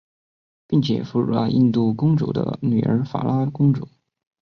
[0.65, 3.87] 并且俘获了印度公王的女儿法拉公主。